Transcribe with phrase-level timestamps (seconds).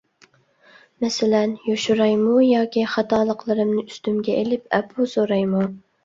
[1.03, 5.63] مەسىلەن، يوشۇرايمۇ ياكى خاتالىقلىرىمنى ئۈستۈمگە ئېلىپ ئەپۇ سورايمۇ؟